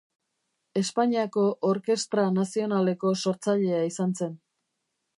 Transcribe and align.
Espainiako 0.79 1.43
Orkestra 1.73 2.25
Nazionaleko 2.39 3.15
sortzailea 3.27 3.87
izan 3.93 4.21
zen. 4.23 4.39